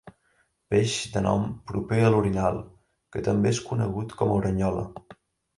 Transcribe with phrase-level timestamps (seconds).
[0.73, 1.43] Peix de nom
[1.73, 2.57] proper a l'orinal
[3.17, 4.89] que també és conegut com a orenyola.